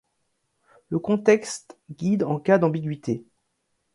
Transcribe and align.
Le 0.89 0.97
contexte 0.97 1.77
guide 1.91 2.23
en 2.23 2.39
cas 2.39 2.57
d'ambiguïté. 2.57 3.23